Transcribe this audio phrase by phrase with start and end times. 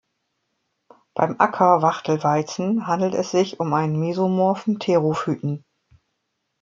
[1.13, 5.63] Beim Acker-Wachtelweizen handelt es sich um einen mesomorphen Therophyten.